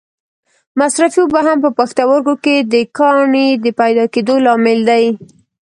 [0.79, 5.05] مصرفې اوبه هم په پښتورګو کې د کاڼې د پیدا کېدو لامل دي.